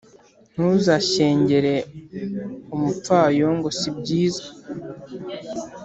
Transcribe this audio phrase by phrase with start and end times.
[0.53, 1.73] Ntuzashyengere
[2.75, 4.45] umupfayongo sibyiza